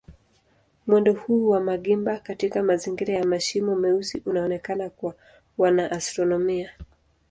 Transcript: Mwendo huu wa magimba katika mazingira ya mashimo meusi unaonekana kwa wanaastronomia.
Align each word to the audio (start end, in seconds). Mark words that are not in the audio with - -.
Mwendo 0.87 1.13
huu 1.13 1.49
wa 1.49 1.59
magimba 1.59 2.17
katika 2.19 2.63
mazingira 2.63 3.13
ya 3.13 3.25
mashimo 3.25 3.75
meusi 3.75 4.21
unaonekana 4.25 4.89
kwa 4.89 5.15
wanaastronomia. 5.57 6.71